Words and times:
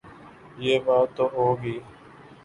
یہ 0.63 0.75
بات 0.85 1.07
تو 1.15 1.23
ہو 1.33 1.45
گئی۔ 1.61 1.77